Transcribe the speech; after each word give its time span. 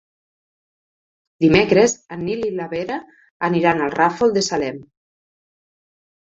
Dimecres 1.43 1.93
en 2.17 2.23
Nil 2.29 2.41
i 2.47 2.49
na 2.61 2.67
Vera 2.71 2.97
aniran 3.49 3.85
al 3.89 3.95
Ràfol 3.99 4.35
de 4.39 4.45
Salem. 4.49 4.81